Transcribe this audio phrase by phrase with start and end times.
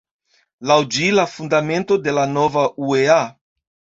[0.71, 3.21] Laŭ ĝi, la fundamento de la nova uea.